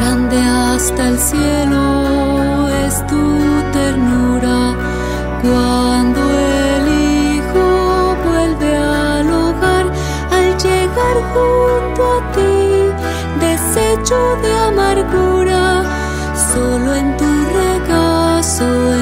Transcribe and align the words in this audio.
Grande 0.00 0.40
hasta 0.40 1.08
el 1.08 1.18
cielo 1.18 2.68
es 2.86 3.06
tu 3.06 3.22
ternura. 3.70 4.74
Cuando 5.42 6.20
el 6.30 6.84
Hijo 6.88 8.16
vuelve 8.24 8.76
al 8.76 9.30
hogar 9.30 9.86
al 10.30 10.56
llegar 10.56 11.16
junto 11.34 12.02
a 12.16 12.32
ti, 12.32 12.88
desecho 13.46 14.36
de 14.42 14.52
amargura, 14.68 15.84
solo 16.50 16.94
en 16.94 17.16
tu 17.18 17.30
regazo 17.60 18.94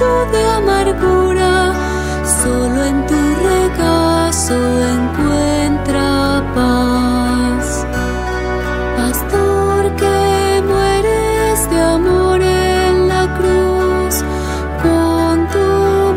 de 0.00 0.42
amargura, 0.48 1.74
solo 2.42 2.84
en 2.84 3.06
tu 3.06 3.20
regazo 3.50 4.56
encuentra 4.96 6.42
paz. 6.54 7.86
Pastor 8.96 9.94
que 9.96 10.62
mueres 10.66 11.70
de 11.70 11.80
amor 11.82 12.40
en 12.40 13.08
la 13.08 13.24
cruz, 13.36 14.24
con 14.82 15.46
tu 15.54 15.68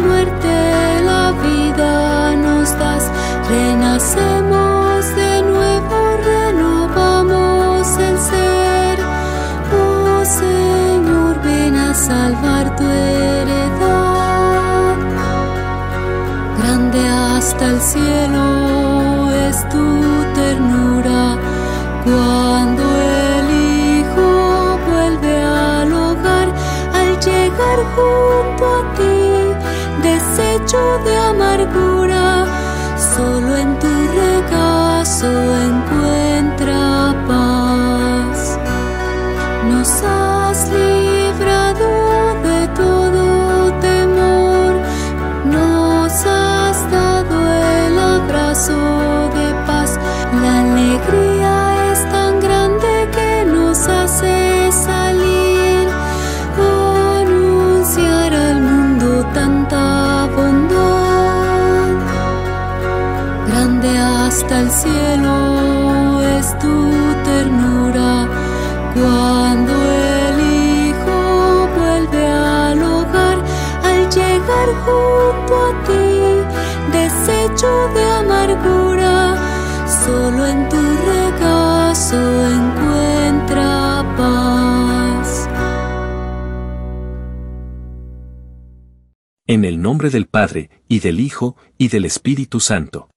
muerte 0.08 1.02
la 1.04 1.32
vida 1.44 2.36
nos 2.38 2.70
das, 2.80 3.12
renacemos 3.50 5.14
de 5.14 5.42
nuevo, 5.42 5.98
renovamos 6.24 7.98
el 7.98 8.18
ser. 8.18 8.98
Oh 9.78 10.24
Señor, 10.24 11.42
ven 11.44 11.76
a 11.76 11.94
salvar 11.94 12.78
tu 12.78 12.86
hasta 17.64 17.76
el 17.76 17.82
cielo 17.82 19.32
es 19.48 19.70
tu 19.70 20.24
ternura. 20.34 21.38
Cuando 22.04 22.84
el 22.84 24.00
Hijo 24.00 24.80
vuelve 24.90 25.44
al 25.44 25.94
hogar 25.94 26.48
al 26.94 27.20
llegar 27.20 27.80
junto 27.96 28.66
a 28.66 28.94
ti, 28.98 30.08
desecho 30.10 31.00
de 31.06 31.18
amargura, 31.18 32.46
solo 33.16 33.56
en 33.56 33.80
tu 33.80 33.88
regazo 33.88 35.32
de 77.64 78.04
amargura, 78.04 79.38
solo 80.06 80.46
en 80.46 80.68
tu 80.68 80.76
regazo 80.76 82.20
encuentra 82.48 84.04
paz. 84.18 85.50
En 89.48 89.64
el 89.64 89.82
nombre 89.82 90.10
del 90.10 90.28
Padre, 90.28 90.70
y 90.90 91.00
del 91.00 91.22
Hijo, 91.22 91.56
y 91.78 91.88
del 91.88 92.04
Espíritu 92.06 92.60
Santo. 92.60 93.10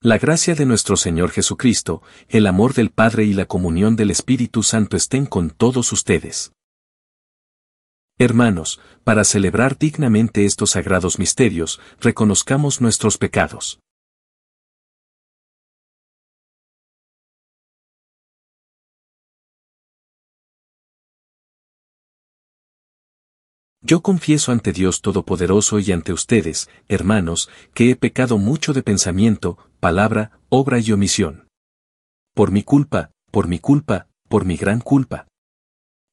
La 0.00 0.18
gracia 0.18 0.54
de 0.54 0.66
nuestro 0.66 0.96
Señor 0.96 1.30
Jesucristo, 1.30 2.02
el 2.28 2.46
amor 2.46 2.74
del 2.74 2.90
Padre 2.90 3.24
y 3.24 3.32
la 3.32 3.46
comunión 3.46 3.96
del 3.96 4.12
Espíritu 4.12 4.62
Santo 4.62 4.96
estén 4.96 5.26
con 5.26 5.50
todos 5.50 5.92
ustedes. 5.92 6.52
Hermanos, 8.20 8.80
para 9.04 9.22
celebrar 9.22 9.78
dignamente 9.78 10.44
estos 10.44 10.70
sagrados 10.70 11.20
misterios, 11.20 11.80
reconozcamos 12.00 12.80
nuestros 12.80 13.16
pecados. 13.16 13.78
Yo 23.80 24.02
confieso 24.02 24.50
ante 24.50 24.72
Dios 24.72 25.00
Todopoderoso 25.00 25.78
y 25.78 25.92
ante 25.92 26.12
ustedes, 26.12 26.68
hermanos, 26.88 27.48
que 27.72 27.90
he 27.90 27.94
pecado 27.94 28.36
mucho 28.36 28.72
de 28.72 28.82
pensamiento, 28.82 29.58
palabra, 29.78 30.40
obra 30.48 30.80
y 30.80 30.90
omisión. 30.90 31.46
Por 32.34 32.50
mi 32.50 32.64
culpa, 32.64 33.12
por 33.30 33.46
mi 33.46 33.60
culpa, 33.60 34.08
por 34.28 34.44
mi 34.44 34.56
gran 34.56 34.80
culpa. 34.80 35.28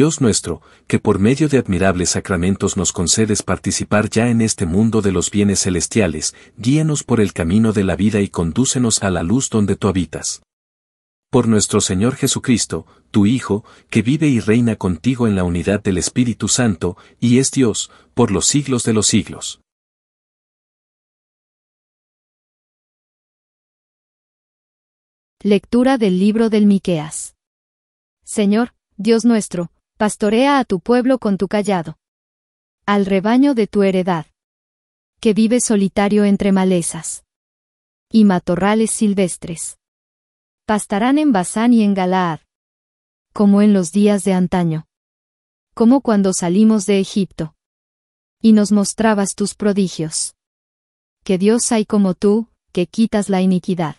Dios 0.00 0.22
nuestro, 0.22 0.62
que 0.86 0.98
por 0.98 1.18
medio 1.18 1.46
de 1.50 1.58
admirables 1.58 2.08
sacramentos 2.08 2.78
nos 2.78 2.90
concedes 2.90 3.42
participar 3.42 4.08
ya 4.08 4.30
en 4.30 4.40
este 4.40 4.64
mundo 4.64 5.02
de 5.02 5.12
los 5.12 5.30
bienes 5.30 5.60
celestiales, 5.60 6.34
guíanos 6.56 7.04
por 7.04 7.20
el 7.20 7.34
camino 7.34 7.74
de 7.74 7.84
la 7.84 7.96
vida 7.96 8.22
y 8.22 8.28
condúcenos 8.28 9.02
a 9.02 9.10
la 9.10 9.22
luz 9.22 9.50
donde 9.50 9.76
tú 9.76 9.88
habitas. 9.88 10.40
Por 11.30 11.48
nuestro 11.48 11.82
Señor 11.82 12.16
Jesucristo, 12.16 12.86
tu 13.10 13.26
Hijo, 13.26 13.62
que 13.90 14.00
vive 14.00 14.26
y 14.28 14.40
reina 14.40 14.76
contigo 14.76 15.26
en 15.26 15.36
la 15.36 15.44
unidad 15.44 15.82
del 15.82 15.98
Espíritu 15.98 16.48
Santo, 16.48 16.96
y 17.20 17.36
es 17.36 17.50
Dios, 17.50 17.90
por 18.14 18.30
los 18.30 18.46
siglos 18.46 18.84
de 18.84 18.94
los 18.94 19.06
siglos. 19.06 19.60
Lectura 25.42 25.98
del 25.98 26.18
libro 26.18 26.48
del 26.48 26.64
Miqueas. 26.64 27.34
Señor, 28.24 28.72
Dios 28.96 29.26
nuestro, 29.26 29.70
pastorea 30.00 30.58
a 30.58 30.64
tu 30.64 30.80
pueblo 30.80 31.18
con 31.18 31.36
tu 31.36 31.46
callado. 31.46 31.98
Al 32.86 33.04
rebaño 33.04 33.52
de 33.52 33.66
tu 33.66 33.82
heredad. 33.82 34.24
Que 35.20 35.34
vive 35.34 35.60
solitario 35.60 36.24
entre 36.24 36.52
malezas. 36.52 37.26
Y 38.10 38.24
matorrales 38.24 38.92
silvestres. 38.92 39.78
Pastarán 40.64 41.18
en 41.18 41.32
Basán 41.32 41.74
y 41.74 41.82
en 41.82 41.92
Galaad. 41.92 42.40
Como 43.34 43.60
en 43.60 43.74
los 43.74 43.92
días 43.92 44.24
de 44.24 44.32
antaño. 44.32 44.86
Como 45.74 46.00
cuando 46.00 46.32
salimos 46.32 46.86
de 46.86 46.98
Egipto. 46.98 47.54
Y 48.40 48.52
nos 48.54 48.72
mostrabas 48.72 49.34
tus 49.34 49.54
prodigios. 49.54 50.34
Que 51.24 51.36
Dios 51.36 51.72
hay 51.72 51.84
como 51.84 52.14
tú, 52.14 52.48
que 52.72 52.86
quitas 52.86 53.28
la 53.28 53.42
iniquidad. 53.42 53.96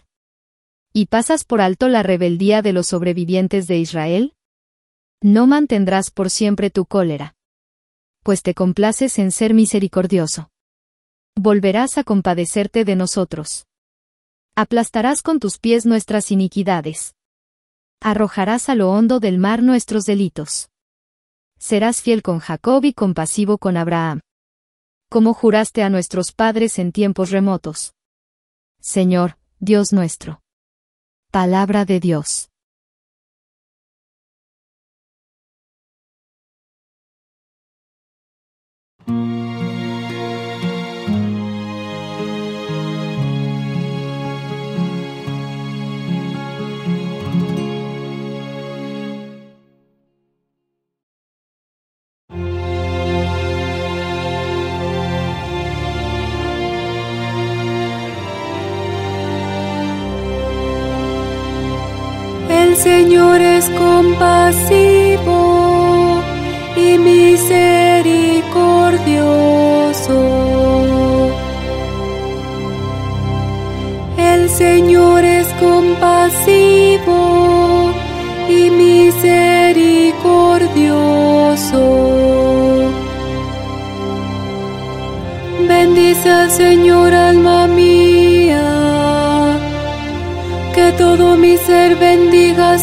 ¿Y 0.94 1.06
pasas 1.06 1.44
por 1.44 1.62
alto 1.62 1.90
la 1.90 2.02
rebeldía 2.02 2.64
de 2.64 2.74
los 2.74 2.88
sobrevivientes 2.88 3.68
de 3.68 3.78
Israel? 3.78 4.34
No 5.24 5.46
mantendrás 5.46 6.10
por 6.10 6.32
siempre 6.32 6.72
tu 6.72 6.86
cólera. 6.88 7.36
Pues 8.24 8.42
te 8.42 8.56
complaces 8.56 9.20
en 9.20 9.32
ser 9.32 9.54
misericordioso. 9.54 10.50
Volverás 11.36 12.00
a 12.00 12.04
compadecerte 12.04 12.86
de 12.86 12.96
nosotros. 12.96 13.68
Aplastarás 14.56 15.22
con 15.22 15.40
tus 15.40 15.60
pies 15.60 15.86
nuestras 15.86 16.32
iniquidades. 16.32 17.16
Arrojarás 18.00 18.68
a 18.68 18.76
lo 18.76 18.90
hondo 18.90 19.20
del 19.20 19.38
mar 19.38 19.62
nuestros 19.62 20.06
delitos. 20.06 20.70
Serás 21.60 22.02
fiel 22.02 22.24
con 22.24 22.40
Jacob 22.40 22.84
y 22.84 22.94
compasivo 22.94 23.60
con 23.60 23.78
Abraham. 23.78 24.22
Como 25.08 25.36
juraste 25.36 25.84
a 25.84 25.90
nuestros 25.90 26.32
padres 26.32 26.80
en 26.80 26.92
tiempos 26.92 27.30
remotos. 27.30 27.94
Señor, 28.80 29.38
Dios 29.60 29.94
nuestro. 29.94 30.42
Palabra 31.30 31.86
de 31.86 32.00
Dios. 32.00 32.51
Señor 62.82 63.42
es 63.42 63.70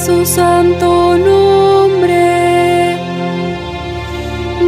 su 0.09 0.25
santo 0.25 1.19
nombre. 1.19 2.97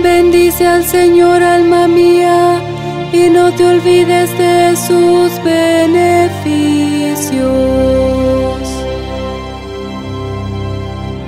Bendice 0.02 0.66
al 0.66 0.84
Señor 0.84 1.42
alma 1.42 1.88
mía 1.88 2.60
y 3.10 3.30
no 3.30 3.50
te 3.54 3.64
olvides 3.64 4.36
de 4.36 4.76
sus 4.76 5.42
beneficios. 5.42 7.40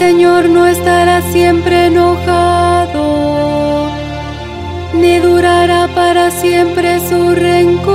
Señor 0.00 0.48
no 0.48 0.66
estará 0.66 1.20
siempre 1.20 1.88
enojado, 1.88 3.90
ni 4.94 5.18
durará 5.18 5.88
para 5.94 6.30
siempre 6.30 6.98
su 7.06 7.34
rencor. 7.34 7.90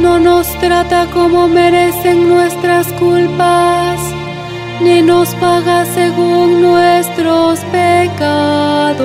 No 0.00 0.18
nos 0.18 0.48
trata 0.58 1.06
como 1.14 1.46
merecen 1.46 2.28
nuestras 2.28 2.92
culpas, 2.94 4.00
ni 4.80 5.00
nos 5.00 5.32
paga 5.36 5.84
según 5.84 6.60
nuestros 6.60 7.60
pecados. 7.66 9.04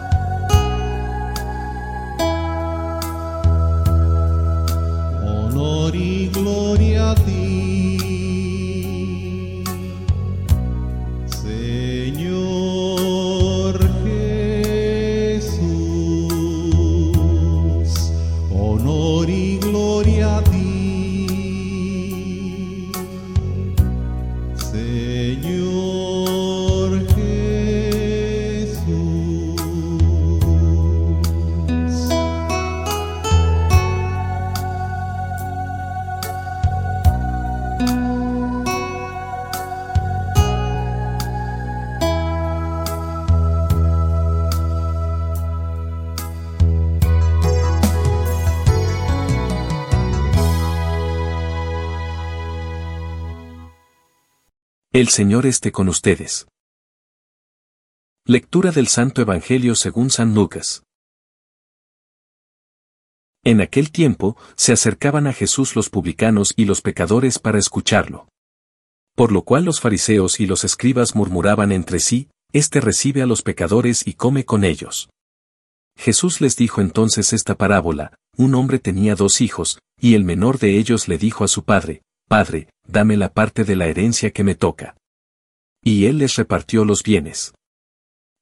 El 54.99 55.07
Señor 55.07 55.45
esté 55.45 55.71
con 55.71 55.87
ustedes. 55.87 56.45
Lectura 58.25 58.71
del 58.71 58.89
Santo 58.89 59.21
Evangelio 59.21 59.73
según 59.75 60.09
San 60.09 60.35
Lucas. 60.35 60.83
En 63.45 63.61
aquel 63.61 63.91
tiempo, 63.91 64.35
se 64.57 64.73
acercaban 64.73 65.25
a 65.25 65.31
Jesús 65.31 65.77
los 65.77 65.89
publicanos 65.89 66.51
y 66.57 66.65
los 66.65 66.81
pecadores 66.81 67.39
para 67.39 67.59
escucharlo. 67.59 68.27
Por 69.15 69.31
lo 69.31 69.43
cual 69.43 69.63
los 69.63 69.79
fariseos 69.79 70.41
y 70.41 70.45
los 70.45 70.65
escribas 70.65 71.15
murmuraban 71.15 71.71
entre 71.71 72.01
sí, 72.01 72.27
Este 72.51 72.81
recibe 72.81 73.21
a 73.21 73.25
los 73.25 73.41
pecadores 73.41 74.05
y 74.05 74.15
come 74.15 74.43
con 74.43 74.65
ellos. 74.65 75.09
Jesús 75.97 76.41
les 76.41 76.57
dijo 76.57 76.81
entonces 76.81 77.31
esta 77.31 77.55
parábola, 77.55 78.15
un 78.35 78.53
hombre 78.53 78.79
tenía 78.79 79.15
dos 79.15 79.39
hijos, 79.39 79.79
y 79.97 80.15
el 80.15 80.25
menor 80.25 80.59
de 80.59 80.77
ellos 80.77 81.07
le 81.07 81.17
dijo 81.17 81.45
a 81.45 81.47
su 81.47 81.63
padre, 81.63 82.01
Padre, 82.29 82.69
dame 82.87 83.17
la 83.17 83.33
parte 83.33 83.63
de 83.63 83.75
la 83.75 83.87
herencia 83.87 84.29
que 84.29 84.43
me 84.43 84.53
toca. 84.53 84.95
Y 85.83 86.05
él 86.05 86.19
les 86.19 86.35
repartió 86.35 86.85
los 86.85 87.01
bienes. 87.01 87.55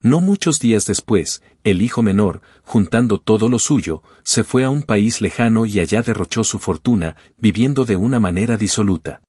No 0.01 0.19
muchos 0.19 0.59
días 0.59 0.85
después, 0.85 1.41
el 1.63 1.81
hijo 1.81 2.03
menor, 2.03 2.41
juntando 2.63 3.17
todo 3.17 3.47
lo 3.47 3.59
suyo, 3.59 4.03
se 4.25 4.43
fue 4.43 4.65
a 4.65 4.69
un 4.69 4.83
país 4.83 5.21
lejano 5.21 5.65
y 5.65 5.79
allá 5.79 6.01
derrochó 6.01 6.43
su 6.43 6.59
fortuna, 6.59 7.15
viviendo 7.37 7.85
de 7.85 7.95
una 7.95 8.19
manera 8.19 8.57
disoluta. 8.57 9.21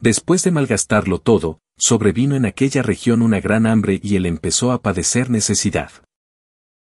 Después 0.00 0.42
de 0.42 0.52
malgastarlo 0.52 1.18
todo, 1.18 1.60
sobrevino 1.76 2.34
en 2.34 2.46
aquella 2.46 2.80
región 2.80 3.20
una 3.20 3.40
gran 3.40 3.66
hambre 3.66 4.00
y 4.02 4.16
él 4.16 4.24
empezó 4.24 4.72
a 4.72 4.80
padecer 4.80 5.28
necesidad. 5.28 5.90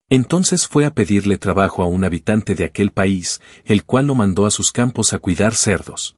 Entonces 0.09 0.67
fue 0.67 0.85
a 0.85 0.93
pedirle 0.93 1.37
trabajo 1.37 1.83
a 1.83 1.87
un 1.87 2.03
habitante 2.03 2.53
de 2.53 2.65
aquel 2.65 2.91
país, 2.91 3.39
el 3.63 3.85
cual 3.85 4.07
lo 4.07 4.15
mandó 4.15 4.45
a 4.45 4.51
sus 4.51 4.73
campos 4.73 5.13
a 5.13 5.19
cuidar 5.19 5.55
cerdos. 5.55 6.17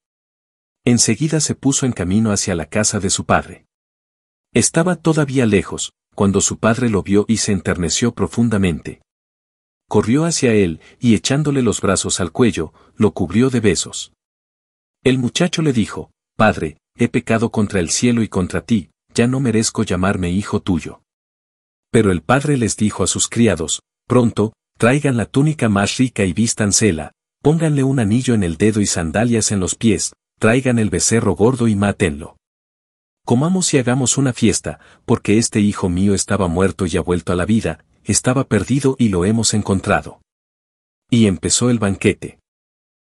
Enseguida 0.85 1.39
se 1.39 1.55
puso 1.55 1.85
en 1.85 1.91
camino 1.91 2.31
hacia 2.31 2.55
la 2.55 2.65
casa 2.65 2.99
de 2.99 3.09
su 3.09 3.25
padre. 3.25 3.65
Estaba 4.53 4.95
todavía 4.95 5.45
lejos, 5.45 5.93
cuando 6.15 6.41
su 6.41 6.57
padre 6.57 6.89
lo 6.89 7.03
vio 7.03 7.25
y 7.27 7.37
se 7.37 7.51
enterneció 7.51 8.13
profundamente 8.13 9.01
corrió 9.91 10.23
hacia 10.23 10.53
él, 10.53 10.79
y 11.01 11.15
echándole 11.15 11.61
los 11.61 11.81
brazos 11.81 12.21
al 12.21 12.31
cuello, 12.31 12.73
lo 12.95 13.11
cubrió 13.11 13.49
de 13.49 13.59
besos. 13.59 14.13
El 15.03 15.17
muchacho 15.17 15.61
le 15.61 15.73
dijo, 15.73 16.11
Padre, 16.37 16.77
he 16.95 17.09
pecado 17.09 17.51
contra 17.51 17.81
el 17.81 17.89
cielo 17.89 18.23
y 18.23 18.29
contra 18.29 18.61
ti, 18.61 18.91
ya 19.13 19.27
no 19.27 19.41
merezco 19.41 19.83
llamarme 19.83 20.31
hijo 20.31 20.61
tuyo. 20.61 21.01
Pero 21.91 22.13
el 22.13 22.21
padre 22.21 22.55
les 22.55 22.77
dijo 22.77 23.03
a 23.03 23.07
sus 23.07 23.27
criados, 23.27 23.81
Pronto, 24.07 24.53
traigan 24.77 25.17
la 25.17 25.25
túnica 25.25 25.67
más 25.67 25.97
rica 25.97 26.23
y 26.23 26.31
vístansela, 26.31 27.11
pónganle 27.41 27.83
un 27.83 27.99
anillo 27.99 28.33
en 28.33 28.43
el 28.43 28.55
dedo 28.55 28.79
y 28.79 28.85
sandalias 28.85 29.51
en 29.51 29.59
los 29.59 29.75
pies, 29.75 30.13
traigan 30.41 30.79
el 30.79 30.89
becerro 30.89 31.35
gordo 31.35 31.67
y 31.67 31.75
mátenlo. 31.75 32.35
Comamos 33.27 33.75
y 33.75 33.77
hagamos 33.77 34.17
una 34.17 34.33
fiesta, 34.33 34.79
porque 35.05 35.37
este 35.37 35.59
hijo 35.59 35.87
mío 35.87 36.15
estaba 36.15 36.47
muerto 36.47 36.87
y 36.87 36.97
ha 36.97 37.01
vuelto 37.01 37.31
a 37.31 37.35
la 37.35 37.45
vida, 37.45 37.85
estaba 38.05 38.45
perdido 38.45 38.95
y 38.97 39.09
lo 39.09 39.23
hemos 39.25 39.53
encontrado. 39.53 40.19
Y 41.11 41.27
empezó 41.27 41.69
el 41.69 41.77
banquete. 41.77 42.39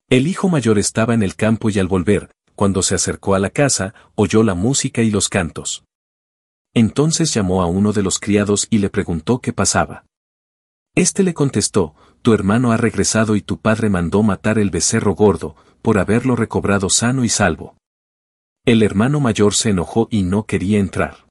El 0.09 0.27
hijo 0.27 0.49
mayor 0.49 0.77
estaba 0.77 1.13
en 1.13 1.23
el 1.23 1.37
campo 1.37 1.69
y 1.69 1.79
al 1.79 1.87
volver, 1.87 2.29
cuando 2.55 2.81
se 2.81 2.93
acercó 2.93 3.35
a 3.35 3.39
la 3.39 3.51
casa, 3.51 3.93
oyó 4.15 4.43
la 4.43 4.53
música 4.53 5.01
y 5.01 5.09
los 5.09 5.29
cantos. 5.29 5.85
Entonces 6.73 7.33
llamó 7.33 7.61
a 7.61 7.67
uno 7.67 7.93
de 7.93 8.03
los 8.03 8.19
criados 8.19 8.67
y 8.69 8.79
le 8.79 8.89
preguntó 8.89 9.39
qué 9.39 9.53
pasaba. 9.53 10.03
Este 10.93 11.23
le 11.23 11.33
contestó, 11.33 11.95
Tu 12.21 12.33
hermano 12.33 12.73
ha 12.73 12.77
regresado 12.77 13.37
y 13.37 13.41
tu 13.41 13.61
padre 13.61 13.89
mandó 13.89 14.23
matar 14.23 14.59
el 14.59 14.71
becerro 14.71 15.15
gordo, 15.15 15.55
por 15.83 15.99
haberlo 15.99 16.35
recobrado 16.35 16.89
sano 16.89 17.23
y 17.23 17.29
salvo. 17.29 17.77
El 18.65 18.81
hermano 18.81 19.19
mayor 19.19 19.53
se 19.53 19.69
enojó 19.69 20.07
y 20.09 20.23
no 20.23 20.45
quería 20.45 20.79
entrar. 20.79 21.27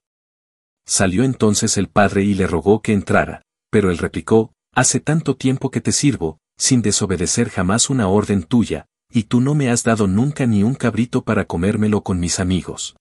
Salió 0.86 1.24
entonces 1.24 1.78
el 1.78 1.88
padre 1.88 2.22
y 2.22 2.34
le 2.34 2.46
rogó 2.46 2.82
que 2.82 2.92
entrara, 2.92 3.42
pero 3.70 3.90
él 3.90 3.98
replicó, 3.98 4.52
Hace 4.74 5.00
tanto 5.00 5.36
tiempo 5.36 5.70
que 5.70 5.80
te 5.80 5.92
sirvo, 5.92 6.38
sin 6.56 6.80
desobedecer 6.80 7.50
jamás 7.50 7.90
una 7.90 8.08
orden 8.08 8.42
tuya, 8.42 8.86
y 9.10 9.24
tú 9.24 9.40
no 9.40 9.54
me 9.54 9.70
has 9.70 9.82
dado 9.82 10.06
nunca 10.06 10.46
ni 10.46 10.62
un 10.62 10.74
cabrito 10.74 11.22
para 11.24 11.44
comérmelo 11.46 12.02
con 12.02 12.20
mis 12.20 12.40
amigos. 12.40 12.96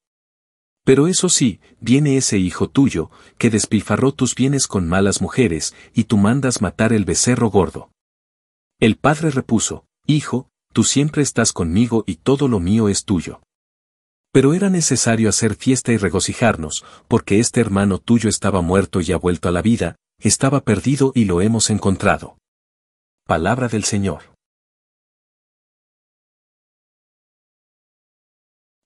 Pero 0.83 1.07
eso 1.07 1.29
sí, 1.29 1.61
viene 1.79 2.17
ese 2.17 2.37
hijo 2.37 2.69
tuyo, 2.69 3.09
que 3.37 3.49
despilfarró 3.49 4.13
tus 4.13 4.35
bienes 4.35 4.67
con 4.67 4.87
malas 4.87 5.21
mujeres, 5.21 5.73
y 5.93 6.05
tú 6.05 6.17
mandas 6.17 6.61
matar 6.61 6.91
el 6.91 7.05
becerro 7.05 7.49
gordo. 7.49 7.91
El 8.79 8.97
padre 8.97 9.29
repuso, 9.31 9.85
Hijo, 10.07 10.49
tú 10.71 10.83
siempre 10.83 11.21
estás 11.21 11.53
conmigo 11.53 12.03
y 12.07 12.15
todo 12.15 12.47
lo 12.47 12.59
mío 12.59 12.89
es 12.89 13.05
tuyo. 13.05 13.41
Pero 14.33 14.53
era 14.53 14.69
necesario 14.69 15.29
hacer 15.29 15.55
fiesta 15.55 15.91
y 15.91 15.97
regocijarnos, 15.97 16.85
porque 17.07 17.39
este 17.39 17.59
hermano 17.59 17.97
tuyo 17.97 18.29
estaba 18.29 18.61
muerto 18.61 19.01
y 19.01 19.11
ha 19.11 19.17
vuelto 19.17 19.49
a 19.49 19.51
la 19.51 19.61
vida, 19.61 19.97
estaba 20.19 20.61
perdido 20.61 21.11
y 21.15 21.25
lo 21.25 21.41
hemos 21.41 21.69
encontrado. 21.69 22.37
Palabra 23.25 23.67
del 23.67 23.83
Señor. 23.83 24.31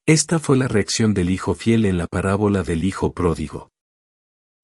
Esta 0.08 0.40
fue 0.40 0.58
la 0.58 0.68
reacción 0.68 1.14
del 1.14 1.30
hijo 1.30 1.56
fiel 1.56 1.86
en 1.86 1.98
la 1.98 2.08
parábola 2.08 2.62
del 2.62 2.84
hijo 2.84 3.14
pródigo. 3.14 3.70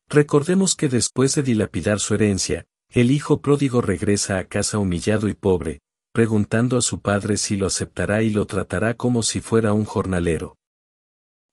Recordemos 0.07 0.75
que 0.75 0.87
después 0.87 1.33
de 1.35 1.41
dilapidar 1.41 1.99
su 1.99 2.13
herencia, 2.13 2.65
el 2.89 3.09
hijo 3.09 3.41
pródigo 3.41 3.81
regresa 3.81 4.37
a 4.37 4.43
casa 4.45 4.77
humillado 4.77 5.29
y 5.29 5.33
pobre, 5.33 5.79
preguntando 6.11 6.77
a 6.77 6.81
su 6.81 7.01
padre 7.01 7.37
si 7.37 7.57
lo 7.57 7.67
aceptará 7.67 8.21
y 8.21 8.29
lo 8.29 8.45
tratará 8.45 8.95
como 8.95 9.23
si 9.23 9.41
fuera 9.41 9.73
un 9.73 9.85
jornalero 9.85 10.57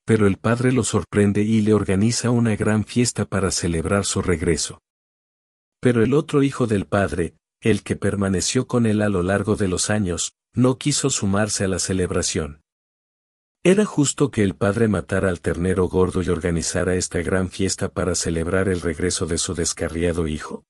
pero 0.09 0.25
el 0.25 0.37
padre 0.37 0.71
lo 0.71 0.83
sorprende 0.83 1.43
y 1.43 1.61
le 1.61 1.75
organiza 1.75 2.31
una 2.31 2.55
gran 2.55 2.83
fiesta 2.83 3.25
para 3.25 3.51
celebrar 3.51 4.05
su 4.05 4.23
regreso. 4.23 4.81
Pero 5.79 6.01
el 6.03 6.15
otro 6.15 6.41
hijo 6.41 6.65
del 6.65 6.87
padre, 6.87 7.35
el 7.61 7.83
que 7.83 7.95
permaneció 7.95 8.65
con 8.65 8.87
él 8.87 9.03
a 9.03 9.09
lo 9.09 9.21
largo 9.21 9.55
de 9.55 9.67
los 9.67 9.91
años, 9.91 10.33
no 10.55 10.79
quiso 10.79 11.11
sumarse 11.11 11.65
a 11.65 11.67
la 11.67 11.77
celebración. 11.77 12.63
¿Era 13.63 13.85
justo 13.85 14.31
que 14.31 14.41
el 14.41 14.55
padre 14.55 14.87
matara 14.87 15.29
al 15.29 15.41
ternero 15.41 15.87
gordo 15.87 16.23
y 16.23 16.29
organizara 16.29 16.95
esta 16.95 17.21
gran 17.21 17.51
fiesta 17.51 17.89
para 17.89 18.15
celebrar 18.15 18.67
el 18.67 18.81
regreso 18.81 19.27
de 19.27 19.37
su 19.37 19.53
descarriado 19.53 20.27
hijo? 20.27 20.65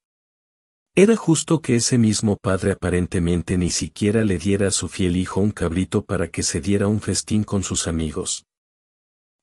¿Era 0.96 1.15
justo 1.15 1.62
que 1.62 1.75
ese 1.75 1.98
mismo 1.98 2.36
padre 2.36 2.72
aparentemente 2.72 3.58
ni 3.58 3.69
siquiera 3.69 4.24
le 4.24 4.38
diera 4.38 4.67
a 4.67 4.72
su 4.72 4.88
fiel 4.88 5.15
hijo 5.17 5.39
un 5.39 5.51
cabrito 5.51 6.03
para 6.03 6.29
que 6.29 6.43
se 6.43 6.62
diera 6.62 6.88
un 6.88 7.00
festín 7.00 7.43
con 7.43 7.63
sus 7.63 7.88
amigos? 7.88 8.46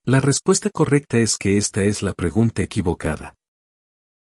La 0.05 0.21
respuesta 0.21 0.71
correcta 0.71 1.19
es 1.19 1.37
que 1.37 1.57
esta 1.57 1.83
es 1.85 2.03
la 2.03 2.13
pregunta 2.13 2.63
equivocada. 2.63 3.35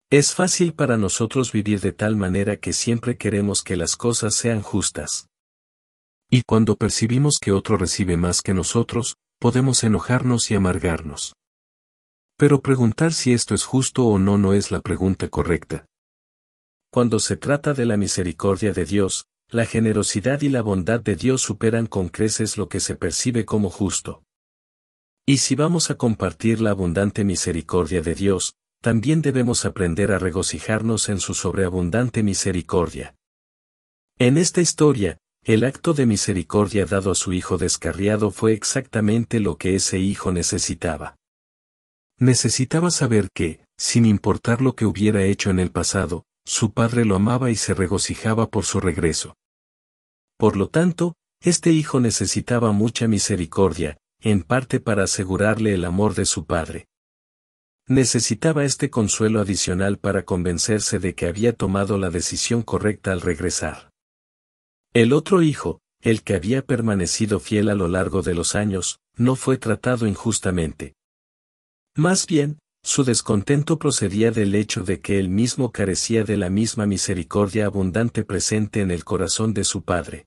Es 0.10 0.34
fácil 0.34 0.74
para 0.74 0.96
nosotros 0.96 1.52
vivir 1.52 1.82
de 1.82 1.92
tal 1.92 2.16
manera 2.16 2.56
que 2.56 2.72
siempre 2.72 3.18
queremos 3.18 3.62
que 3.62 3.76
las 3.76 3.98
cosas 3.98 4.36
sean 4.36 4.62
justas. 4.62 5.28
Y 6.30 6.44
cuando 6.44 6.78
percibimos 6.78 7.40
que 7.40 7.52
otro 7.52 7.78
recibe 7.78 8.16
más 8.16 8.42
que 8.42 8.54
nosotros, 8.54 9.18
podemos 9.40 9.84
enojarnos 9.84 10.50
y 10.50 10.56
amargarnos. 10.56 11.34
Pero 12.38 12.62
preguntar 12.62 13.14
si 13.14 13.34
esto 13.34 13.54
es 13.54 13.66
justo 13.66 14.06
o 14.06 14.18
no 14.18 14.38
no 14.38 14.54
es 14.54 14.72
la 14.72 14.80
pregunta 14.80 15.28
correcta. 15.28 15.86
Cuando 16.98 17.20
se 17.20 17.38
trata 17.38 17.76
de 17.76 17.86
la 17.86 17.96
misericordia 17.96 18.74
de 18.74 18.84
Dios, 18.84 19.28
la 19.52 19.68
generosidad 19.68 20.42
y 20.42 20.50
la 20.50 20.64
bondad 20.64 21.00
de 21.00 21.16
Dios 21.16 21.44
superan 21.44 21.86
con 21.86 22.10
creces 22.10 22.58
lo 22.58 22.70
que 22.70 22.80
se 22.80 22.96
percibe 22.96 23.46
como 23.46 23.70
justo. 23.70 24.24
Y 25.24 25.38
si 25.38 25.54
vamos 25.54 25.92
a 25.92 25.96
compartir 25.96 26.60
la 26.60 26.72
abundante 26.72 27.24
misericordia 27.24 28.02
de 28.02 28.16
Dios, 28.16 28.56
también 28.82 29.22
debemos 29.22 29.64
aprender 29.64 30.12
a 30.12 30.18
regocijarnos 30.18 31.10
en 31.10 31.20
su 31.20 31.36
sobreabundante 31.36 32.24
misericordia. 32.24 33.14
En 34.18 34.40
esta 34.40 34.62
historia, 34.62 35.20
el 35.44 35.66
acto 35.66 35.94
de 35.94 36.08
misericordia 36.08 36.88
dado 36.88 37.12
a 37.12 37.16
su 37.16 37.32
hijo 37.32 37.60
descarriado 37.60 38.32
fue 38.32 38.54
exactamente 38.54 39.40
lo 39.40 39.60
que 39.60 39.76
ese 39.76 40.00
hijo 40.00 40.32
necesitaba. 40.32 41.16
Necesitaba 42.18 42.90
saber 42.90 43.30
que, 43.36 43.64
sin 43.78 44.08
importar 44.08 44.64
lo 44.64 44.76
que 44.76 44.88
hubiera 44.88 45.24
hecho 45.24 45.52
en 45.52 45.60
el 45.60 45.70
pasado, 45.70 46.24
su 46.48 46.72
padre 46.72 47.04
lo 47.04 47.18
amaba 47.18 47.52
y 47.52 47.58
se 47.58 47.74
regocijaba 47.74 48.50
por 48.50 48.64
su 48.64 48.80
regreso. 48.80 49.36
Por 50.38 50.56
lo 50.56 50.70
tanto, 50.70 51.18
este 51.42 51.72
hijo 51.72 52.00
necesitaba 52.00 52.72
mucha 52.72 53.10
misericordia, 53.10 53.98
en 54.22 54.44
parte 54.44 54.80
para 54.80 55.04
asegurarle 55.04 55.74
el 55.74 55.84
amor 55.84 56.16
de 56.16 56.24
su 56.24 56.46
padre. 56.46 56.88
Necesitaba 57.86 58.64
este 58.64 58.90
consuelo 58.90 59.42
adicional 59.42 59.98
para 59.98 60.24
convencerse 60.24 61.00
de 61.00 61.16
que 61.16 61.28
había 61.28 61.52
tomado 61.52 61.98
la 61.98 62.10
decisión 62.10 62.62
correcta 62.62 63.12
al 63.12 63.20
regresar. 63.20 63.92
El 64.94 65.12
otro 65.12 65.42
hijo, 65.42 65.82
el 66.00 66.24
que 66.24 66.36
había 66.36 66.66
permanecido 66.66 67.42
fiel 67.42 67.68
a 67.68 67.76
lo 67.76 67.90
largo 67.90 68.22
de 68.22 68.36
los 68.36 68.56
años, 68.56 69.02
no 69.16 69.36
fue 69.36 69.58
tratado 69.58 70.08
injustamente. 70.08 70.96
Más 71.94 72.26
bien, 72.26 72.60
su 72.88 73.04
descontento 73.04 73.78
procedía 73.78 74.32
del 74.32 74.56
hecho 74.56 74.82
de 74.82 75.02
que 75.02 75.20
él 75.20 75.28
mismo 75.28 75.74
carecía 75.74 76.24
de 76.24 76.38
la 76.38 76.50
misma 76.50 76.86
misericordia 76.86 77.66
abundante 77.66 78.24
presente 78.24 78.80
en 78.80 78.92
el 78.92 79.04
corazón 79.04 79.54
de 79.54 79.66
su 79.66 79.84
padre. 79.84 80.26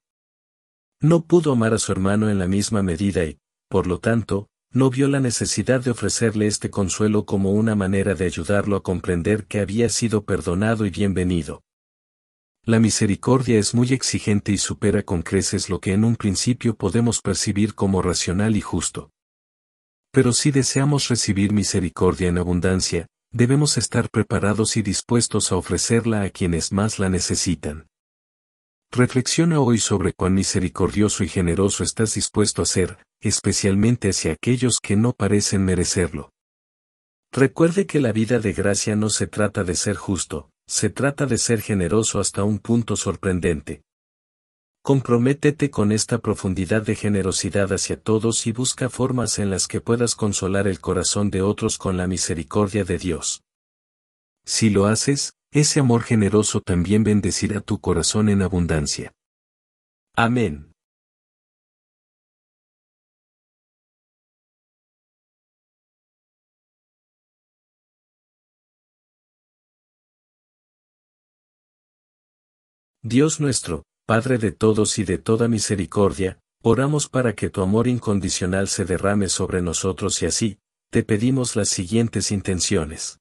No 1.00 1.24
pudo 1.24 1.52
amar 1.52 1.72
a 1.72 1.78
su 1.78 1.90
hermano 1.90 2.28
en 2.28 2.38
la 2.38 2.46
misma 2.46 2.82
medida 2.82 3.24
y, 3.24 3.38
por 3.70 3.86
lo 3.86 3.98
tanto, 3.98 4.50
no 4.74 4.90
vio 4.90 5.08
la 5.08 5.20
necesidad 5.20 5.82
de 5.82 5.92
ofrecerle 5.92 6.46
este 6.48 6.68
consuelo 6.68 7.24
como 7.24 7.54
una 7.54 7.74
manera 7.74 8.14
de 8.14 8.26
ayudarlo 8.26 8.76
a 8.76 8.82
comprender 8.82 9.46
que 9.46 9.60
había 9.60 9.88
sido 9.88 10.26
perdonado 10.26 10.84
y 10.84 10.90
bienvenido. 10.90 11.62
La 12.66 12.78
misericordia 12.78 13.58
es 13.58 13.74
muy 13.74 13.94
exigente 13.94 14.52
y 14.52 14.58
supera 14.58 15.02
con 15.02 15.22
creces 15.22 15.70
lo 15.70 15.80
que 15.80 15.94
en 15.94 16.04
un 16.04 16.14
principio 16.14 16.76
podemos 16.76 17.22
percibir 17.22 17.74
como 17.74 18.02
racional 18.02 18.54
y 18.54 18.60
justo. 18.60 19.12
Pero 20.12 20.32
si 20.32 20.50
deseamos 20.50 21.08
recibir 21.08 21.52
misericordia 21.52 22.28
en 22.28 22.38
abundancia, 22.38 23.06
debemos 23.32 23.78
estar 23.78 24.10
preparados 24.10 24.76
y 24.76 24.82
dispuestos 24.82 25.52
a 25.52 25.56
ofrecerla 25.56 26.22
a 26.22 26.30
quienes 26.30 26.72
más 26.72 26.98
la 26.98 27.08
necesitan. 27.08 27.86
Reflexiona 28.90 29.60
hoy 29.60 29.78
sobre 29.78 30.12
cuán 30.12 30.34
misericordioso 30.34 31.22
y 31.22 31.28
generoso 31.28 31.84
estás 31.84 32.14
dispuesto 32.14 32.62
a 32.62 32.66
ser, 32.66 32.98
especialmente 33.20 34.08
hacia 34.10 34.32
aquellos 34.32 34.80
que 34.82 34.96
no 34.96 35.12
parecen 35.12 35.64
merecerlo. 35.64 36.32
Recuerde 37.32 37.86
que 37.86 38.00
la 38.00 38.10
vida 38.10 38.40
de 38.40 38.52
gracia 38.52 38.96
no 38.96 39.08
se 39.08 39.28
trata 39.28 39.62
de 39.62 39.76
ser 39.76 39.94
justo, 39.94 40.50
se 40.66 40.90
trata 40.90 41.26
de 41.26 41.38
ser 41.38 41.60
generoso 41.60 42.18
hasta 42.18 42.42
un 42.42 42.58
punto 42.58 42.96
sorprendente. 42.96 43.82
Comprométete 44.82 45.70
con 45.70 45.92
esta 45.92 46.18
profundidad 46.18 46.82
de 46.82 46.94
generosidad 46.94 47.70
hacia 47.70 48.00
todos 48.00 48.46
y 48.46 48.52
busca 48.52 48.88
formas 48.88 49.38
en 49.38 49.50
las 49.50 49.68
que 49.68 49.82
puedas 49.82 50.14
consolar 50.14 50.66
el 50.66 50.80
corazón 50.80 51.30
de 51.30 51.42
otros 51.42 51.76
con 51.76 51.98
la 51.98 52.06
misericordia 52.06 52.84
de 52.84 52.96
Dios. 52.96 53.42
Si 54.46 54.70
lo 54.70 54.86
haces, 54.86 55.34
ese 55.52 55.80
amor 55.80 56.02
generoso 56.02 56.62
también 56.62 57.04
bendecirá 57.04 57.60
tu 57.60 57.78
corazón 57.78 58.30
en 58.30 58.40
abundancia. 58.40 59.12
Amén. 60.16 60.72
Dios 73.02 73.40
nuestro, 73.40 73.84
Padre 74.10 74.38
de 74.38 74.50
todos 74.50 74.98
y 74.98 75.04
de 75.04 75.18
toda 75.18 75.46
misericordia, 75.46 76.40
oramos 76.64 77.08
para 77.08 77.36
que 77.36 77.48
tu 77.48 77.62
amor 77.62 77.86
incondicional 77.86 78.66
se 78.66 78.84
derrame 78.84 79.28
sobre 79.28 79.62
nosotros 79.62 80.20
y 80.20 80.26
así, 80.26 80.58
te 80.90 81.04
pedimos 81.04 81.54
las 81.54 81.68
siguientes 81.68 82.32
intenciones. 82.32 83.20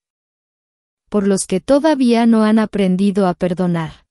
Por 1.08 1.28
los 1.28 1.46
que 1.46 1.60
todavía 1.60 2.26
no 2.26 2.44
han 2.44 2.58
aprendido 2.58 3.28
a 3.28 3.36
perdonar. 3.36 4.08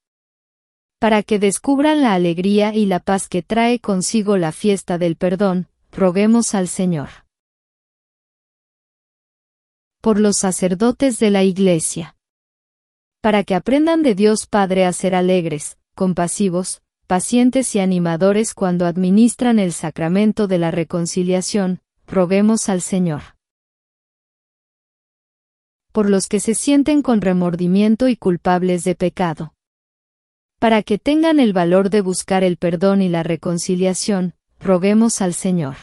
Para 1.00 1.24
que 1.24 1.40
descubran 1.40 2.00
la 2.00 2.14
alegría 2.14 2.72
y 2.72 2.86
la 2.86 3.00
paz 3.00 3.28
que 3.28 3.42
trae 3.42 3.80
consigo 3.80 4.36
la 4.36 4.52
fiesta 4.52 4.98
del 4.98 5.16
perdón, 5.16 5.66
roguemos 5.90 6.54
al 6.54 6.68
Señor. 6.68 7.08
Por 10.00 10.20
los 10.20 10.36
sacerdotes 10.36 11.18
de 11.18 11.30
la 11.30 11.42
Iglesia. 11.42 12.14
Para 13.20 13.42
que 13.42 13.56
aprendan 13.56 14.04
de 14.04 14.14
Dios 14.14 14.46
Padre 14.46 14.84
a 14.84 14.92
ser 14.92 15.16
alegres, 15.16 15.76
compasivos, 15.98 16.80
pacientes 17.08 17.74
y 17.74 17.80
animadores 17.80 18.54
cuando 18.54 18.87
administran 18.87 19.58
el 19.58 19.72
sacramento 19.72 20.46
de 20.46 20.58
la 20.58 20.70
reconciliación, 20.70 21.80
roguemos 22.06 22.68
al 22.68 22.82
Señor. 22.82 23.22
Por 25.90 26.08
los 26.08 26.28
que 26.28 26.38
se 26.38 26.54
sienten 26.54 27.02
con 27.02 27.20
remordimiento 27.20 28.06
y 28.06 28.16
culpables 28.16 28.84
de 28.84 28.94
pecado. 28.94 29.54
Para 30.61 30.84
que 30.84 30.98
tengan 30.98 31.40
el 31.40 31.52
valor 31.52 31.90
de 31.90 32.00
buscar 32.00 32.44
el 32.44 32.58
perdón 32.58 33.02
y 33.02 33.08
la 33.08 33.24
reconciliación, 33.24 34.34
roguemos 34.61 35.20
al 35.20 35.34
Señor. 35.34 35.74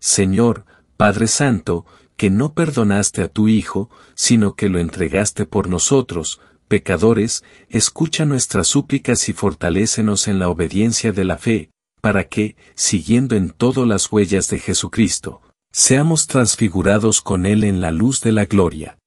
Señor, 0.00 0.64
Padre 0.96 1.26
Santo, 1.26 1.84
que 2.16 2.30
no 2.30 2.54
perdonaste 2.54 3.22
a 3.22 3.28
tu 3.28 3.48
Hijo, 3.48 3.90
sino 4.14 4.54
que 4.54 4.68
lo 4.68 4.78
entregaste 4.78 5.46
por 5.46 5.68
nosotros, 5.68 6.40
pecadores, 6.68 7.44
escucha 7.68 8.24
nuestras 8.24 8.68
súplicas 8.68 9.28
y 9.28 9.32
fortalécenos 9.32 10.28
en 10.28 10.38
la 10.38 10.48
obediencia 10.48 11.12
de 11.12 11.24
la 11.24 11.38
fe, 11.38 11.70
para 12.00 12.28
que, 12.28 12.56
siguiendo 12.74 13.36
en 13.36 13.50
todo 13.50 13.84
las 13.86 14.10
huellas 14.10 14.48
de 14.48 14.58
Jesucristo, 14.58 15.42
seamos 15.72 16.26
transfigurados 16.26 17.20
con 17.20 17.46
Él 17.46 17.64
en 17.64 17.80
la 17.80 17.90
luz 17.90 18.20
de 18.20 18.32
la 18.32 18.46
gloria. 18.46 18.98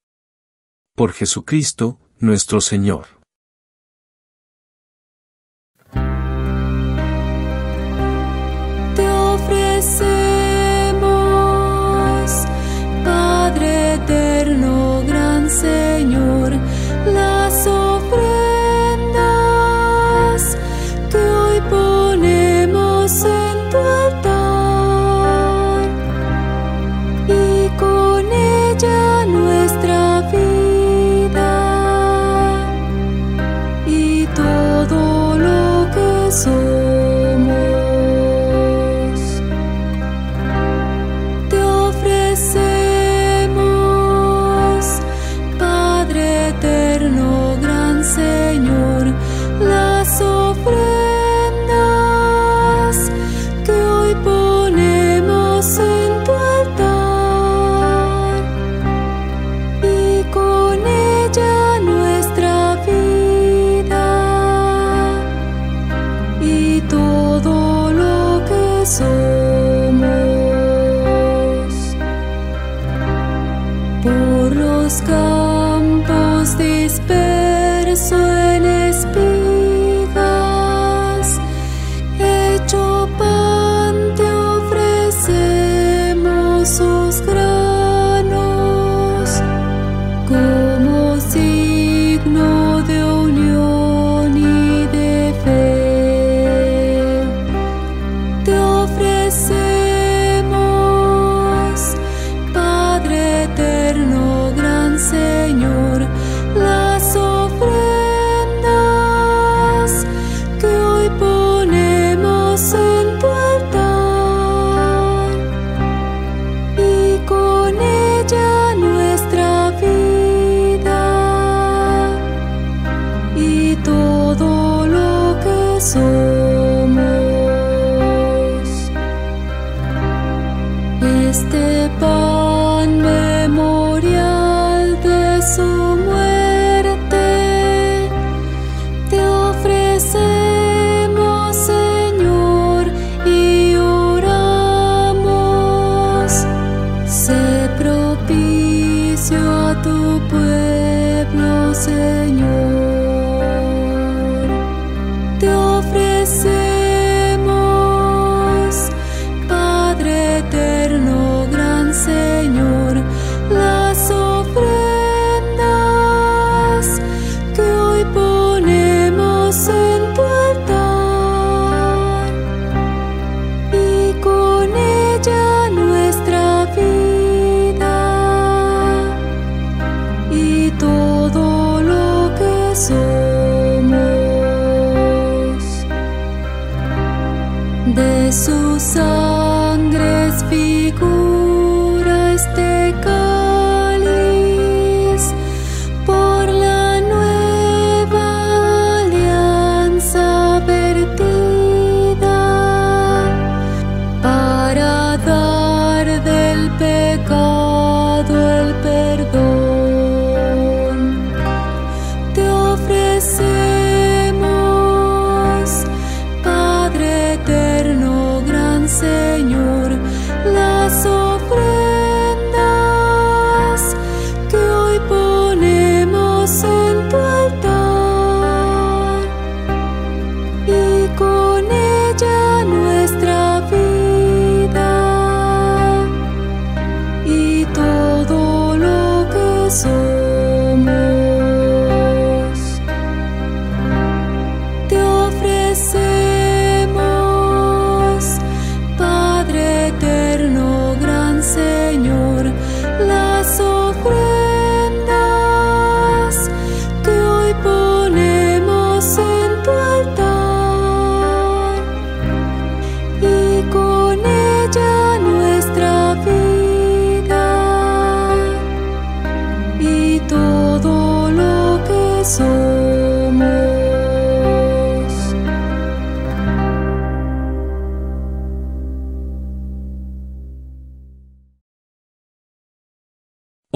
Por 0.94 1.12
Jesucristo, 1.12 1.98
nuestro 2.18 2.60
Señor. 2.60 3.06
Te 8.94 9.08
ofrece 9.08 10.19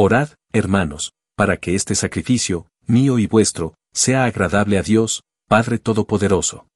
Orad, 0.06 0.34
hermanos, 0.52 1.14
para 1.34 1.56
que 1.56 1.74
este 1.74 1.94
sacrificio, 1.94 2.68
mío 2.86 3.18
y 3.18 3.26
vuestro, 3.26 3.72
sea 3.94 4.26
agradable 4.26 4.76
a 4.76 4.82
Dios, 4.82 5.22
Padre 5.48 5.78
Todopoderoso. 5.78 6.68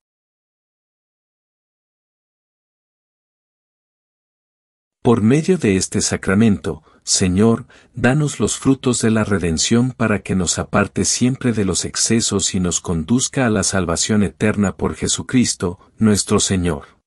Por 5.03 5.21
medio 5.21 5.59
de 5.59 5.77
este 5.77 6.01
sacramento, 6.01 6.83
Señor, 7.03 7.67
danos 7.93 8.41
los 8.41 8.57
frutos 8.57 9.03
de 9.03 9.11
la 9.11 9.25
redención 9.25 9.93
para 9.93 10.21
que 10.21 10.35
nos 10.35 10.59
aparte 10.59 11.05
siempre 11.05 11.53
de 11.53 11.67
los 11.67 11.85
excesos 11.85 12.55
y 12.55 12.61
nos 12.61 12.81
conduzca 12.81 13.45
a 13.45 13.51
la 13.51 13.63
salvación 13.63 14.23
eterna 14.23 14.79
por 14.79 14.95
Jesucristo, 14.95 15.79
nuestro 15.99 16.41
Señor. 16.41 16.99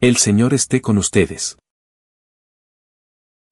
El 0.00 0.16
Señor 0.16 0.54
esté 0.54 0.80
con 0.80 0.96
ustedes. 0.96 1.58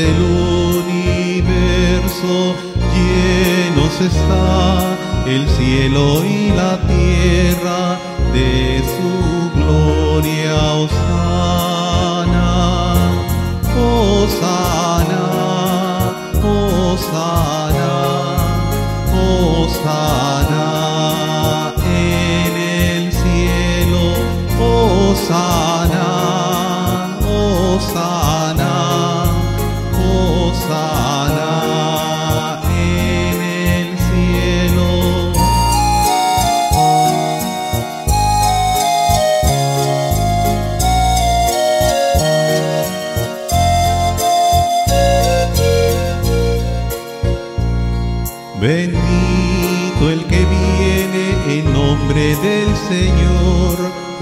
Del 0.00 0.20
universo, 0.86 2.34
llenos 2.94 3.94
está 4.00 4.96
el 5.26 5.42
cielo 5.50 6.24
y 6.24 6.50
la 6.52 6.78
tierra 6.92 7.98
de 8.32 8.82
su 8.94 9.12
gloria, 9.58 10.56
Osana, 10.84 12.50
Osana, 13.76 15.24
Osana, 16.42 17.94
Osana 19.52 20.68
en 21.84 22.52
el 22.56 23.12
cielo, 23.12 24.02
Osana, 24.58 25.79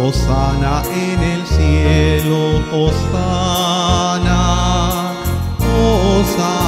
Osana 0.09 0.83
en 0.90 1.23
el 1.23 1.47
cielo, 1.47 2.64
Osana, 2.73 4.33
Osana, 5.61 6.67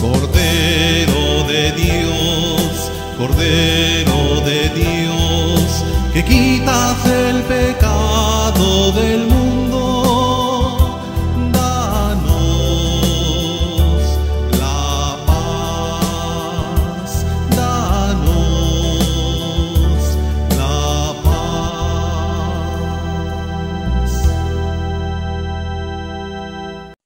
Cordero 0.00 1.44
de 1.48 1.72
Dios, 1.72 2.92
Cordero 3.18 4.40
de 4.42 4.68
Dios, 4.68 5.84
que 6.14 6.24
quitas 6.24 7.04
el 7.06 7.42
pecado 7.42 8.92
del 8.92 9.18
mundo, 9.26 9.31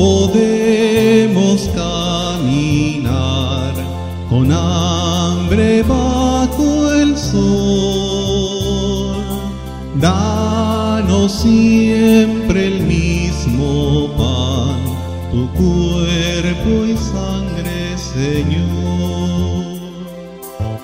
Podemos 0.00 1.68
caminar 1.74 3.74
con 4.30 4.50
hambre 4.50 5.82
bajo 5.82 6.94
el 6.94 7.18
sol. 7.18 9.22
Danos 10.00 11.32
siempre 11.32 12.68
el 12.68 12.80
mismo 12.84 14.08
pan, 14.16 14.78
tu 15.32 15.46
cuerpo 15.60 16.86
y 16.86 16.96
sangre, 16.96 17.98
Señor. 18.14 18.70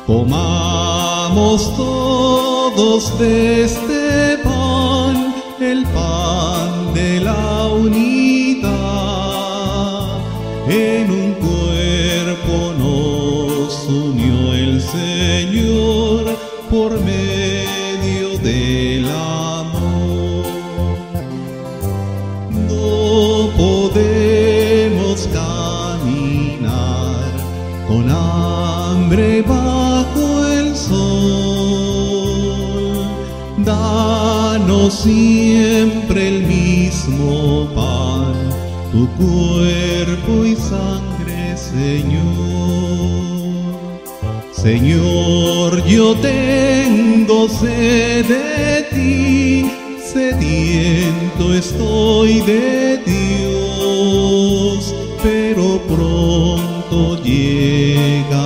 Comamos 0.06 1.74
todos 1.74 3.18
de 3.18 3.64
este 3.64 4.05
Siempre 34.90 36.28
el 36.28 36.44
mismo 36.44 37.68
pan, 37.74 38.34
tu 38.92 39.08
cuerpo 39.16 40.44
y 40.44 40.54
sangre, 40.54 41.56
Señor. 41.56 42.22
Señor, 44.52 45.84
yo 45.86 46.14
tengo 46.16 47.48
sed 47.48 48.26
de 48.26 48.82
ti, 48.92 49.70
sediento 50.04 51.52
estoy 51.52 52.40
de 52.42 52.98
Dios, 53.04 54.94
pero 55.20 55.80
pronto 55.88 57.20
llegaré 57.24 58.45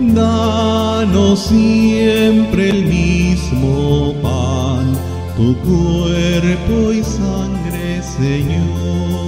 Danos 0.00 1.38
siempre 1.38 2.70
el 2.70 2.86
mismo 2.86 4.14
pan, 4.22 4.94
tu 5.36 5.54
cuerpo 5.58 6.92
y 6.92 7.02
sangre, 7.04 8.02
Señor. 8.02 9.22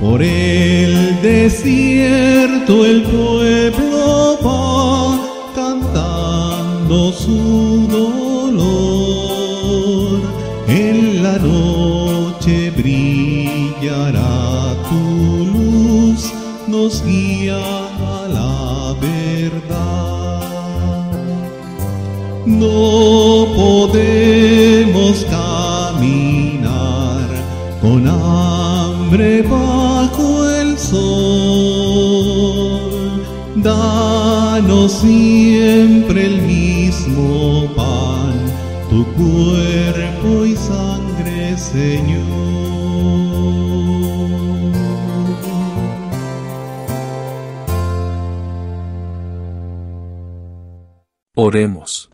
Por 0.00 0.20
el 0.22 1.20
desierto 1.22 2.84
el 2.84 3.02
pueblo 3.02 4.38
va 4.44 5.18
cantando 5.54 7.12
su 7.12 7.87
nos 16.88 17.04
guía 17.04 17.60
la 18.38 18.94
verdad. 18.98 20.40
No 22.46 23.46
podemos 23.54 25.26
caminar 25.36 27.28
con 27.82 28.08
hambre 28.08 29.42
bajo 29.42 30.48
el 30.48 30.78
sol. 30.78 31.02
Danos 33.56 34.92
siempre 34.92 36.24
el 36.24 36.40
mismo 36.40 37.66
pan, 37.76 38.32
tu 38.88 39.04
cuerpo 39.18 40.46
y 40.46 40.56
sangre, 40.56 41.54
Señor. 41.58 42.17
Oremos. 51.48 52.10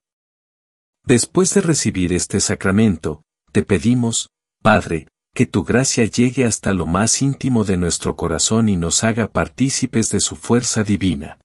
Después 1.05 1.53
de 1.55 1.61
recibir 1.61 2.12
este 2.12 2.39
sacramento, 2.39 3.24
te 3.51 3.64
pedimos, 3.64 4.28
Padre, 4.62 5.09
que 5.35 5.45
tu 5.45 5.64
gracia 5.64 6.05
llegue 6.05 6.45
hasta 6.45 6.72
lo 6.72 6.87
más 6.87 7.20
íntimo 7.20 7.64
de 7.64 7.76
nuestro 7.76 8.14
corazón 8.14 8.68
y 8.68 8.76
nos 8.76 9.03
haga 9.03 9.32
partícipes 9.32 10.11
de 10.11 10.20
su 10.20 10.37
fuerza 10.37 10.85
divina. 10.85 11.41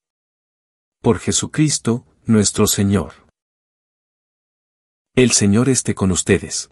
Por 1.01 1.17
Jesucristo, 1.17 2.05
nuestro 2.25 2.67
Señor. 2.67 3.13
El 5.15 5.31
Señor 5.31 5.67
esté 5.67 5.95
con 5.95 6.11
ustedes. 6.11 6.69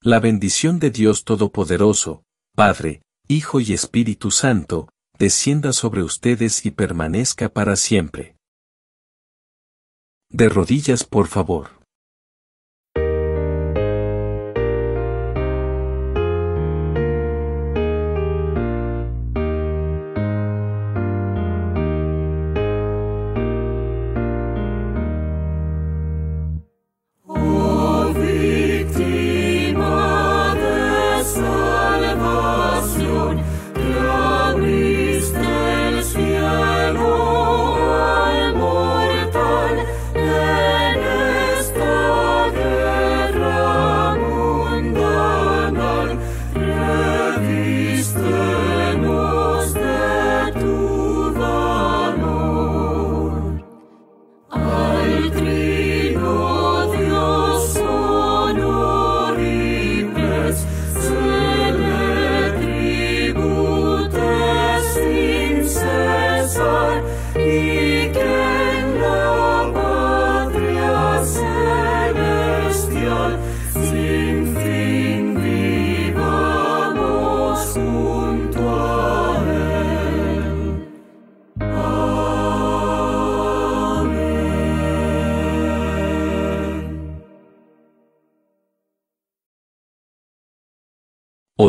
La 0.00 0.20
bendición 0.20 0.78
de 0.78 0.90
Dios 0.90 1.24
Todopoderoso, 1.24 2.22
Padre, 2.56 3.02
Hijo 3.28 3.60
y 3.60 3.74
Espíritu 3.74 4.30
Santo, 4.30 4.88
descienda 5.18 5.74
sobre 5.74 6.02
ustedes 6.02 6.64
y 6.64 6.70
permanezca 6.70 7.50
para 7.50 7.76
siempre. 7.76 8.37
De 10.30 10.50
rodillas, 10.50 11.04
por 11.04 11.26
favor. 11.26 11.77